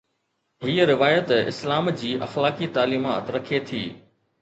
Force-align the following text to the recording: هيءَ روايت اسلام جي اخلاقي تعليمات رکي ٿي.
هيءَ 0.63 0.87
روايت 0.91 1.31
اسلام 1.31 1.89
جي 1.89 2.17
اخلاقي 2.23 2.67
تعليمات 2.81 3.31
رکي 3.39 3.59
ٿي. 3.71 3.89